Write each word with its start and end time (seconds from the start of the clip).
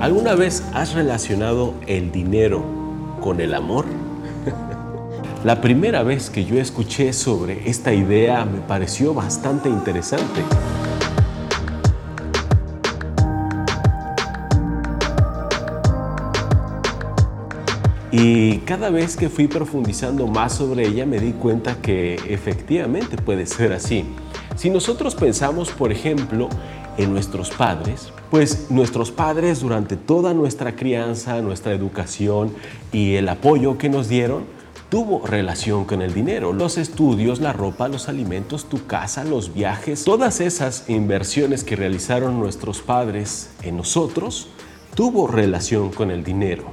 ¿Alguna 0.00 0.34
vez 0.34 0.62
has 0.74 0.94
relacionado 0.94 1.74
el 1.86 2.12
dinero 2.12 2.64
con 3.20 3.40
el 3.40 3.54
amor? 3.54 3.84
La 5.44 5.60
primera 5.60 6.02
vez 6.04 6.30
que 6.30 6.44
yo 6.44 6.60
escuché 6.60 7.12
sobre 7.12 7.68
esta 7.68 7.92
idea 7.92 8.44
me 8.44 8.60
pareció 8.60 9.12
bastante 9.12 9.68
interesante. 9.68 10.42
Y 18.12 18.58
cada 18.58 18.90
vez 18.90 19.16
que 19.16 19.28
fui 19.28 19.48
profundizando 19.48 20.26
más 20.26 20.52
sobre 20.52 20.86
ella 20.86 21.06
me 21.06 21.18
di 21.18 21.32
cuenta 21.32 21.76
que 21.76 22.14
efectivamente 22.28 23.16
puede 23.16 23.46
ser 23.46 23.72
así. 23.72 24.04
Si 24.54 24.70
nosotros 24.70 25.14
pensamos, 25.14 25.70
por 25.70 25.90
ejemplo, 25.90 26.48
en 26.98 27.12
nuestros 27.12 27.50
padres, 27.50 28.12
pues 28.30 28.70
nuestros 28.70 29.10
padres 29.10 29.60
durante 29.60 29.96
toda 29.96 30.34
nuestra 30.34 30.76
crianza, 30.76 31.40
nuestra 31.40 31.72
educación 31.72 32.52
y 32.92 33.14
el 33.14 33.28
apoyo 33.28 33.78
que 33.78 33.88
nos 33.88 34.08
dieron, 34.08 34.44
tuvo 34.92 35.26
relación 35.26 35.86
con 35.86 36.02
el 36.02 36.12
dinero. 36.12 36.52
Los 36.52 36.76
estudios, 36.76 37.40
la 37.40 37.54
ropa, 37.54 37.88
los 37.88 38.10
alimentos, 38.10 38.66
tu 38.66 38.86
casa, 38.86 39.24
los 39.24 39.54
viajes, 39.54 40.04
todas 40.04 40.40
esas 40.40 40.88
inversiones 40.90 41.64
que 41.64 41.76
realizaron 41.76 42.38
nuestros 42.38 42.82
padres 42.82 43.50
en 43.62 43.78
nosotros, 43.78 44.48
tuvo 44.94 45.26
relación 45.26 45.90
con 45.90 46.10
el 46.10 46.22
dinero. 46.22 46.64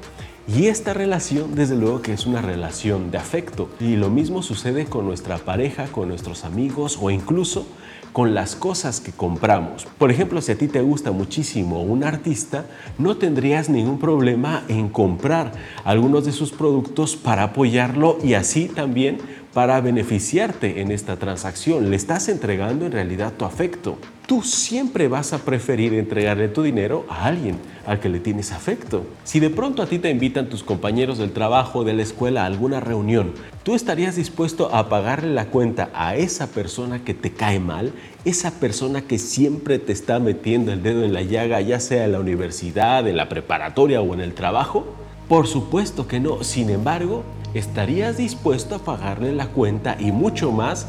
Y 0.57 0.65
esta 0.65 0.95
relación, 0.95 1.53
desde 1.53 1.75
luego 1.75 2.01
que 2.01 2.11
es 2.11 2.25
una 2.25 2.41
relación 2.41 3.11
de 3.11 3.19
afecto. 3.19 3.69
Y 3.79 3.97
lo 3.97 4.09
mismo 4.09 4.41
sucede 4.41 4.85
con 4.85 5.05
nuestra 5.05 5.37
pareja, 5.37 5.85
con 5.87 6.07
nuestros 6.07 6.43
amigos 6.43 6.97
o 6.99 7.11
incluso 7.11 7.67
con 8.13 8.33
las 8.33 8.55
cosas 8.55 8.99
que 8.99 9.11
compramos. 9.11 9.85
Por 9.99 10.09
ejemplo, 10.09 10.41
si 10.41 10.51
a 10.51 10.57
ti 10.57 10.67
te 10.67 10.81
gusta 10.81 11.11
muchísimo 11.11 11.83
un 11.83 12.03
artista, 12.03 12.65
no 12.97 13.17
tendrías 13.17 13.69
ningún 13.69 13.99
problema 13.99 14.63
en 14.69 14.89
comprar 14.89 15.51
algunos 15.83 16.25
de 16.25 16.31
sus 16.31 16.51
productos 16.51 17.15
para 17.15 17.43
apoyarlo 17.43 18.17
y 18.23 18.33
así 18.33 18.65
también 18.65 19.19
para 19.53 19.79
beneficiarte 19.81 20.81
en 20.81 20.91
esta 20.91 21.17
transacción. 21.17 21.91
Le 21.91 21.95
estás 21.95 22.27
entregando 22.27 22.87
en 22.87 22.91
realidad 22.91 23.33
tu 23.37 23.45
afecto. 23.45 23.99
Tú 24.29 24.43
siempre 24.43 25.07
vas 25.07 25.33
a 25.33 25.39
preferir 25.39 25.95
entregarle 25.95 26.49
tu 26.49 26.61
dinero 26.61 27.03
a 27.09 27.25
alguien 27.25 27.57
al 27.87 27.99
que 27.99 28.09
le 28.09 28.19
tienes 28.19 28.51
afecto. 28.51 29.03
Si 29.23 29.39
de 29.39 29.49
pronto 29.49 29.81
a 29.81 29.87
ti 29.87 29.97
te 29.97 30.11
invitan 30.11 30.49
tus 30.49 30.61
compañeros 30.61 31.17
del 31.17 31.31
trabajo 31.31 31.79
o 31.79 31.83
de 31.83 31.95
la 31.95 32.03
escuela 32.03 32.43
a 32.43 32.45
alguna 32.45 32.79
reunión, 32.79 33.33
¿tú 33.63 33.73
estarías 33.73 34.17
dispuesto 34.17 34.69
a 34.71 34.87
pagarle 34.87 35.33
la 35.33 35.47
cuenta 35.47 35.89
a 35.95 36.15
esa 36.15 36.51
persona 36.51 37.03
que 37.03 37.15
te 37.15 37.31
cae 37.33 37.59
mal? 37.59 37.91
Esa 38.23 38.51
persona 38.51 39.01
que 39.01 39.17
siempre 39.17 39.79
te 39.79 39.93
está 39.93 40.19
metiendo 40.19 40.71
el 40.71 40.83
dedo 40.83 41.03
en 41.03 41.13
la 41.13 41.23
llaga, 41.23 41.59
ya 41.61 41.79
sea 41.79 42.05
en 42.05 42.11
la 42.11 42.19
universidad, 42.19 43.07
en 43.07 43.17
la 43.17 43.29
preparatoria 43.29 43.99
o 43.99 44.13
en 44.13 44.21
el 44.21 44.35
trabajo? 44.35 44.85
Por 45.27 45.47
supuesto 45.47 46.07
que 46.07 46.19
no. 46.19 46.43
Sin 46.43 46.69
embargo, 46.69 47.23
¿estarías 47.55 48.17
dispuesto 48.17 48.75
a 48.75 48.83
pagarle 48.85 49.33
la 49.33 49.47
cuenta 49.47 49.97
y 49.99 50.11
mucho 50.11 50.51
más 50.51 50.85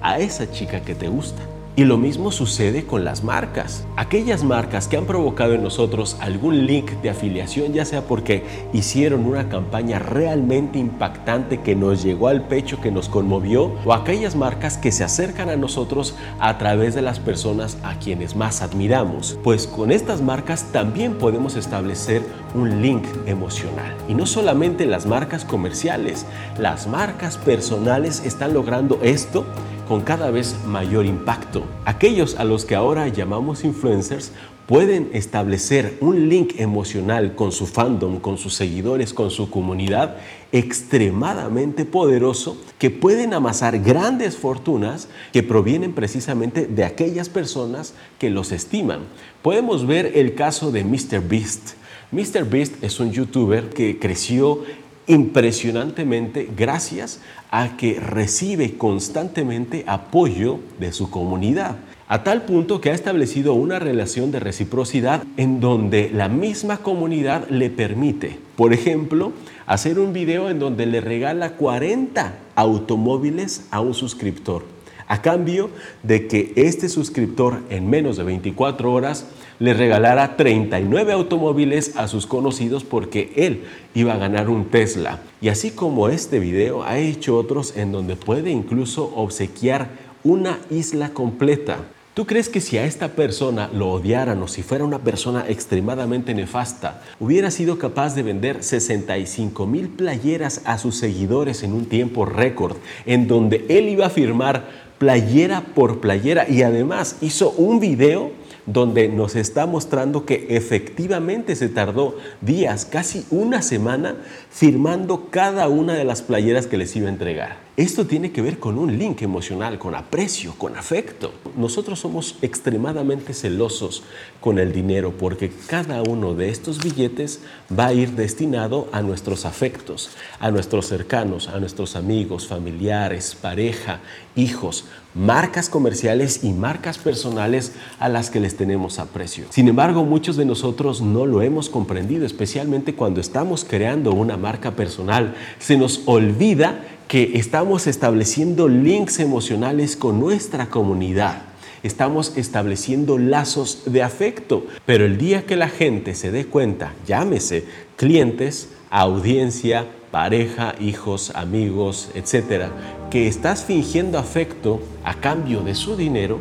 a 0.00 0.20
esa 0.20 0.48
chica 0.52 0.82
que 0.82 0.94
te 0.94 1.08
gusta? 1.08 1.42
Y 1.76 1.82
lo 1.86 1.98
mismo 1.98 2.30
sucede 2.30 2.84
con 2.84 3.04
las 3.04 3.24
marcas. 3.24 3.84
Aquellas 3.96 4.44
marcas 4.44 4.86
que 4.86 4.96
han 4.96 5.06
provocado 5.06 5.54
en 5.54 5.64
nosotros 5.64 6.16
algún 6.20 6.66
link 6.66 6.92
de 7.02 7.10
afiliación, 7.10 7.72
ya 7.72 7.84
sea 7.84 8.02
porque 8.02 8.44
hicieron 8.72 9.26
una 9.26 9.48
campaña 9.48 9.98
realmente 9.98 10.78
impactante 10.78 11.62
que 11.62 11.74
nos 11.74 12.04
llegó 12.04 12.28
al 12.28 12.46
pecho, 12.46 12.80
que 12.80 12.92
nos 12.92 13.08
conmovió, 13.08 13.72
o 13.84 13.92
aquellas 13.92 14.36
marcas 14.36 14.78
que 14.78 14.92
se 14.92 15.02
acercan 15.02 15.48
a 15.48 15.56
nosotros 15.56 16.14
a 16.38 16.58
través 16.58 16.94
de 16.94 17.02
las 17.02 17.18
personas 17.18 17.76
a 17.82 17.98
quienes 17.98 18.36
más 18.36 18.62
admiramos. 18.62 19.36
Pues 19.42 19.66
con 19.66 19.90
estas 19.90 20.22
marcas 20.22 20.66
también 20.70 21.14
podemos 21.14 21.56
establecer 21.56 22.22
un 22.54 22.82
link 22.82 23.04
emocional. 23.26 23.96
Y 24.08 24.14
no 24.14 24.26
solamente 24.26 24.86
las 24.86 25.06
marcas 25.06 25.44
comerciales, 25.44 26.24
las 26.56 26.86
marcas 26.86 27.36
personales 27.36 28.24
están 28.24 28.54
logrando 28.54 29.00
esto 29.02 29.44
con 29.88 30.02
cada 30.02 30.30
vez 30.30 30.56
mayor 30.66 31.06
impacto. 31.06 31.64
Aquellos 31.84 32.36
a 32.36 32.44
los 32.44 32.64
que 32.64 32.74
ahora 32.74 33.08
llamamos 33.08 33.64
influencers 33.64 34.32
pueden 34.66 35.10
establecer 35.12 35.98
un 36.00 36.28
link 36.28 36.54
emocional 36.58 37.34
con 37.34 37.52
su 37.52 37.66
fandom, 37.66 38.18
con 38.20 38.38
sus 38.38 38.54
seguidores, 38.54 39.12
con 39.12 39.30
su 39.30 39.50
comunidad 39.50 40.16
extremadamente 40.52 41.84
poderoso 41.84 42.56
que 42.78 42.90
pueden 42.90 43.34
amasar 43.34 43.78
grandes 43.80 44.36
fortunas 44.36 45.08
que 45.32 45.42
provienen 45.42 45.92
precisamente 45.92 46.66
de 46.66 46.84
aquellas 46.84 47.28
personas 47.28 47.94
que 48.18 48.30
los 48.30 48.52
estiman. 48.52 49.00
Podemos 49.42 49.86
ver 49.86 50.12
el 50.14 50.34
caso 50.34 50.70
de 50.70 50.84
Mr. 50.84 51.20
Beast. 51.28 51.74
Mr. 52.10 52.48
Beast 52.48 52.82
es 52.82 53.00
un 53.00 53.12
youtuber 53.12 53.68
que 53.70 53.98
creció 53.98 54.62
impresionantemente 55.06 56.48
gracias 56.56 57.20
a 57.50 57.76
que 57.76 58.00
recibe 58.00 58.76
constantemente 58.76 59.84
apoyo 59.86 60.60
de 60.78 60.92
su 60.92 61.10
comunidad, 61.10 61.76
a 62.08 62.22
tal 62.22 62.42
punto 62.42 62.80
que 62.80 62.90
ha 62.90 62.94
establecido 62.94 63.54
una 63.54 63.78
relación 63.78 64.30
de 64.30 64.40
reciprocidad 64.40 65.22
en 65.36 65.60
donde 65.60 66.10
la 66.12 66.28
misma 66.28 66.78
comunidad 66.78 67.48
le 67.48 67.70
permite, 67.70 68.38
por 68.56 68.72
ejemplo, 68.72 69.32
hacer 69.66 69.98
un 69.98 70.12
video 70.12 70.50
en 70.50 70.58
donde 70.58 70.86
le 70.86 71.00
regala 71.00 71.52
40 71.52 72.34
automóviles 72.54 73.66
a 73.70 73.80
un 73.80 73.94
suscriptor, 73.94 74.64
a 75.08 75.22
cambio 75.22 75.70
de 76.02 76.26
que 76.26 76.52
este 76.56 76.88
suscriptor 76.88 77.60
en 77.70 77.88
menos 77.88 78.16
de 78.16 78.24
24 78.24 78.92
horas 78.92 79.26
le 79.58 79.74
regalara 79.74 80.36
39 80.36 81.12
automóviles 81.12 81.96
a 81.96 82.08
sus 82.08 82.26
conocidos 82.26 82.84
porque 82.84 83.32
él 83.36 83.64
iba 83.94 84.14
a 84.14 84.18
ganar 84.18 84.48
un 84.48 84.66
Tesla. 84.66 85.20
Y 85.40 85.48
así 85.48 85.70
como 85.70 86.08
este 86.08 86.38
video, 86.38 86.82
ha 86.82 86.98
hecho 86.98 87.36
otros 87.36 87.76
en 87.76 87.92
donde 87.92 88.16
puede 88.16 88.50
incluso 88.50 89.12
obsequiar 89.14 89.88
una 90.24 90.58
isla 90.70 91.10
completa. 91.10 91.78
¿Tú 92.14 92.26
crees 92.26 92.48
que 92.48 92.60
si 92.60 92.78
a 92.78 92.84
esta 92.84 93.08
persona 93.08 93.68
lo 93.74 93.90
odiaran 93.90 94.40
o 94.40 94.46
si 94.46 94.62
fuera 94.62 94.84
una 94.84 95.00
persona 95.00 95.46
extremadamente 95.48 96.32
nefasta, 96.32 97.02
hubiera 97.18 97.50
sido 97.50 97.76
capaz 97.76 98.14
de 98.14 98.22
vender 98.22 98.62
65 98.62 99.66
mil 99.66 99.88
playeras 99.88 100.62
a 100.64 100.78
sus 100.78 100.96
seguidores 100.96 101.64
en 101.64 101.72
un 101.72 101.86
tiempo 101.86 102.24
récord, 102.24 102.76
en 103.04 103.26
donde 103.26 103.66
él 103.68 103.88
iba 103.88 104.06
a 104.06 104.10
firmar 104.10 104.83
playera 104.98 105.62
por 105.74 106.00
playera. 106.00 106.48
Y 106.48 106.62
además 106.62 107.16
hizo 107.20 107.50
un 107.50 107.80
video 107.80 108.32
donde 108.66 109.08
nos 109.08 109.36
está 109.36 109.66
mostrando 109.66 110.24
que 110.24 110.46
efectivamente 110.50 111.54
se 111.56 111.68
tardó 111.68 112.16
días, 112.40 112.84
casi 112.84 113.24
una 113.30 113.62
semana, 113.62 114.16
firmando 114.50 115.28
cada 115.30 115.68
una 115.68 115.94
de 115.94 116.04
las 116.04 116.22
playeras 116.22 116.66
que 116.66 116.78
les 116.78 116.94
iba 116.96 117.08
a 117.08 117.12
entregar. 117.12 117.64
Esto 117.76 118.06
tiene 118.06 118.30
que 118.30 118.40
ver 118.40 118.60
con 118.60 118.78
un 118.78 118.98
link 118.98 119.22
emocional, 119.22 119.80
con 119.80 119.96
aprecio, 119.96 120.54
con 120.56 120.76
afecto. 120.76 121.32
Nosotros 121.56 121.98
somos 121.98 122.36
extremadamente 122.40 123.34
celosos 123.34 124.04
con 124.40 124.60
el 124.60 124.72
dinero 124.72 125.12
porque 125.18 125.50
cada 125.66 126.00
uno 126.02 126.34
de 126.34 126.50
estos 126.50 126.78
billetes 126.78 127.40
va 127.76 127.86
a 127.86 127.92
ir 127.92 128.12
destinado 128.12 128.88
a 128.92 129.02
nuestros 129.02 129.44
afectos, 129.44 130.10
a 130.38 130.52
nuestros 130.52 130.86
cercanos, 130.86 131.48
a 131.48 131.58
nuestros 131.58 131.96
amigos, 131.96 132.46
familiares, 132.46 133.34
pareja, 133.34 133.98
hijos, 134.36 134.84
marcas 135.14 135.68
comerciales 135.68 136.44
y 136.44 136.52
marcas 136.52 136.98
personales 136.98 137.72
a 137.98 138.08
las 138.08 138.30
que 138.30 138.38
les 138.38 138.53
tenemos 138.56 138.98
aprecio. 138.98 139.44
Sin 139.50 139.68
embargo, 139.68 140.04
muchos 140.04 140.36
de 140.36 140.44
nosotros 140.44 141.00
no 141.00 141.26
lo 141.26 141.42
hemos 141.42 141.68
comprendido, 141.68 142.24
especialmente 142.26 142.94
cuando 142.94 143.20
estamos 143.20 143.64
creando 143.64 144.12
una 144.12 144.36
marca 144.36 144.72
personal. 144.72 145.34
Se 145.58 145.76
nos 145.76 146.02
olvida 146.06 146.80
que 147.08 147.32
estamos 147.34 147.86
estableciendo 147.86 148.68
links 148.68 149.20
emocionales 149.20 149.96
con 149.96 150.18
nuestra 150.18 150.66
comunidad. 150.66 151.42
Estamos 151.82 152.36
estableciendo 152.36 153.18
lazos 153.18 153.82
de 153.84 154.02
afecto. 154.02 154.66
Pero 154.86 155.04
el 155.04 155.18
día 155.18 155.44
que 155.44 155.56
la 155.56 155.68
gente 155.68 156.14
se 156.14 156.30
dé 156.30 156.46
cuenta, 156.46 156.94
llámese 157.06 157.64
clientes, 157.96 158.70
audiencia, 158.90 159.86
pareja, 160.10 160.76
hijos, 160.80 161.32
amigos, 161.34 162.08
etcétera, 162.14 162.70
que 163.10 163.26
estás 163.26 163.64
fingiendo 163.64 164.18
afecto 164.18 164.80
a 165.04 165.14
cambio 165.14 165.60
de 165.60 165.74
su 165.74 165.96
dinero, 165.96 166.40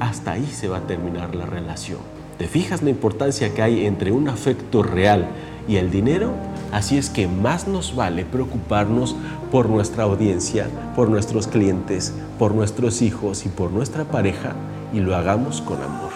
hasta 0.00 0.32
ahí 0.32 0.46
se 0.46 0.68
va 0.68 0.78
a 0.78 0.86
terminar 0.86 1.34
la 1.34 1.46
relación. 1.46 1.98
¿Te 2.38 2.48
fijas 2.48 2.82
la 2.82 2.90
importancia 2.90 3.54
que 3.54 3.62
hay 3.62 3.86
entre 3.86 4.12
un 4.12 4.28
afecto 4.28 4.82
real 4.82 5.26
y 5.66 5.76
el 5.76 5.90
dinero? 5.90 6.32
Así 6.72 6.98
es 6.98 7.08
que 7.08 7.28
más 7.28 7.66
nos 7.66 7.96
vale 7.96 8.24
preocuparnos 8.24 9.16
por 9.50 9.70
nuestra 9.70 10.04
audiencia, 10.04 10.66
por 10.94 11.08
nuestros 11.08 11.46
clientes, 11.46 12.12
por 12.38 12.54
nuestros 12.54 13.00
hijos 13.00 13.46
y 13.46 13.48
por 13.48 13.70
nuestra 13.70 14.04
pareja 14.04 14.54
y 14.92 15.00
lo 15.00 15.16
hagamos 15.16 15.62
con 15.62 15.80
amor. 15.80 16.10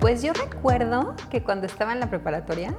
Pues 0.00 0.22
yo 0.22 0.32
recuerdo 0.32 1.14
que 1.30 1.44
cuando 1.44 1.66
estaba 1.66 1.92
en 1.92 2.00
la 2.00 2.10
preparatoria, 2.10 2.74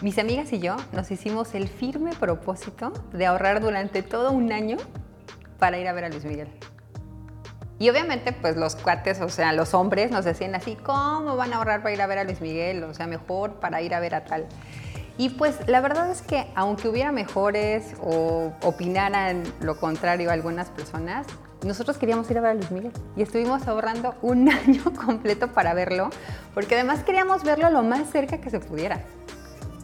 mis 0.00 0.18
amigas 0.18 0.52
y 0.52 0.58
yo 0.58 0.74
nos 0.92 1.12
hicimos 1.12 1.54
el 1.54 1.68
firme 1.68 2.10
propósito 2.18 2.92
de 3.12 3.26
ahorrar 3.26 3.60
durante 3.60 4.02
todo 4.02 4.32
un 4.32 4.50
año 4.50 4.76
para 5.60 5.78
ir 5.78 5.86
a 5.86 5.92
ver 5.92 6.06
a 6.06 6.08
Luis 6.08 6.24
Miguel. 6.24 6.48
Y 7.82 7.90
obviamente, 7.90 8.32
pues 8.32 8.56
los 8.56 8.76
cuates, 8.76 9.20
o 9.20 9.28
sea, 9.28 9.52
los 9.52 9.74
hombres 9.74 10.12
nos 10.12 10.24
decían 10.24 10.54
así, 10.54 10.76
¿cómo 10.76 11.34
van 11.36 11.52
a 11.52 11.56
ahorrar 11.56 11.82
para 11.82 11.92
ir 11.92 12.00
a 12.00 12.06
ver 12.06 12.18
a 12.18 12.22
Luis 12.22 12.40
Miguel? 12.40 12.84
O 12.84 12.94
sea, 12.94 13.08
mejor 13.08 13.54
para 13.54 13.82
ir 13.82 13.92
a 13.92 13.98
ver 13.98 14.14
a 14.14 14.24
tal. 14.24 14.46
Y 15.18 15.30
pues 15.30 15.56
la 15.66 15.80
verdad 15.80 16.08
es 16.08 16.22
que 16.22 16.46
aunque 16.54 16.86
hubiera 16.86 17.10
mejores 17.10 17.96
o 18.00 18.52
opinaran 18.62 19.42
lo 19.60 19.80
contrario 19.80 20.30
a 20.30 20.34
algunas 20.34 20.68
personas, 20.68 21.26
nosotros 21.64 21.98
queríamos 21.98 22.30
ir 22.30 22.38
a 22.38 22.42
ver 22.42 22.50
a 22.52 22.54
Luis 22.54 22.70
Miguel 22.70 22.92
y 23.16 23.22
estuvimos 23.22 23.66
ahorrando 23.66 24.14
un 24.22 24.48
año 24.64 24.84
completo 25.04 25.48
para 25.48 25.74
verlo, 25.74 26.10
porque 26.54 26.76
además 26.76 27.02
queríamos 27.02 27.42
verlo 27.42 27.68
lo 27.68 27.82
más 27.82 28.08
cerca 28.12 28.38
que 28.38 28.50
se 28.50 28.60
pudiera. 28.60 29.00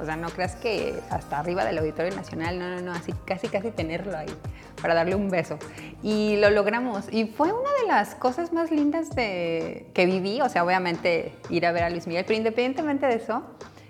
O 0.00 0.04
sea, 0.04 0.16
no 0.16 0.28
creas 0.30 0.54
que 0.56 1.00
hasta 1.10 1.38
arriba 1.38 1.64
del 1.64 1.78
Auditorio 1.78 2.14
Nacional, 2.14 2.58
no, 2.58 2.68
no, 2.68 2.80
no, 2.80 2.92
así 2.92 3.12
casi, 3.24 3.48
casi 3.48 3.70
tenerlo 3.70 4.16
ahí 4.16 4.32
para 4.80 4.94
darle 4.94 5.14
un 5.14 5.28
beso. 5.28 5.58
Y 6.02 6.36
lo 6.36 6.50
logramos. 6.50 7.12
Y 7.12 7.26
fue 7.26 7.52
una 7.52 7.70
de 7.82 7.88
las 7.88 8.14
cosas 8.14 8.52
más 8.52 8.70
lindas 8.70 9.14
de, 9.14 9.90
que 9.94 10.06
viví, 10.06 10.40
o 10.40 10.48
sea, 10.48 10.64
obviamente 10.64 11.32
ir 11.50 11.66
a 11.66 11.72
ver 11.72 11.82
a 11.82 11.90
Luis 11.90 12.06
Miguel, 12.06 12.24
pero 12.26 12.36
independientemente 12.36 13.06
de 13.06 13.16
eso, 13.16 13.42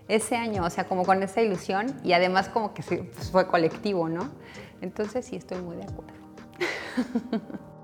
ese 0.09 0.37
año, 0.37 0.65
o 0.65 0.71
sea, 0.71 0.85
como 0.85 1.05
con 1.05 1.23
esa 1.23 1.43
ilusión 1.43 1.95
y 2.03 2.15
además 2.15 2.49
como 2.49 2.73
que 2.73 2.83
pues, 2.83 3.31
fue 3.31 3.47
colectivo, 3.47 4.09
¿no? 4.09 4.31
Entonces 4.81 5.27
sí 5.27 5.37
estoy 5.37 5.61
muy 5.61 5.77
de 5.77 5.85
acuerdo. 5.85 6.15